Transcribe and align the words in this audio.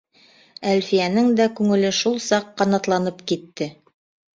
Әлфиәнең 0.71 1.29
дә 1.41 1.47
күңеле 1.61 1.95
шул 2.01 2.21
саҡ 2.33 2.51
ҡанатланып 2.59 3.25
китте. 3.33 3.75